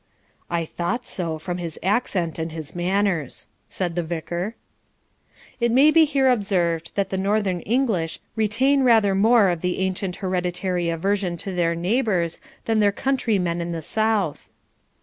'I 0.49 0.65
thought 0.65 1.05
so, 1.05 1.37
from 1.37 1.59
his 1.59 1.77
accent 1.83 2.39
and 2.39 2.51
his 2.51 2.73
manners,' 2.73 3.45
said 3.69 3.93
the 3.93 4.01
Vicar. 4.01 4.55
It 5.59 5.71
may 5.71 5.91
be 5.91 6.05
here 6.05 6.27
observed 6.27 6.95
that 6.95 7.11
the 7.11 7.19
northern 7.19 7.59
English 7.59 8.19
retain 8.35 8.81
rather 8.81 9.13
more 9.13 9.49
of 9.49 9.61
the 9.61 9.77
ancient 9.77 10.15
hereditary 10.15 10.89
aversion 10.89 11.37
to 11.37 11.53
their 11.53 11.75
neighbours 11.75 12.41
than 12.65 12.79
their 12.79 12.91
countrymen 12.91 13.61
of 13.61 13.71
the 13.73 13.83
south. 13.83 14.49